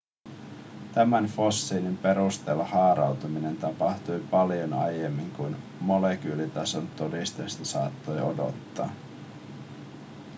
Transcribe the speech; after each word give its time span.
tämän 0.93 1.25
fossiilin 1.25 1.97
perusteella 1.97 2.65
haarautuminen 2.65 3.57
tapahtui 3.57 4.19
paljon 4.31 4.73
aiemmin 4.73 5.31
kuin 5.31 5.55
molekyylitason 5.81 6.87
todisteista 6.87 7.65
saattoi 7.65 8.21
odottaa 8.21 8.89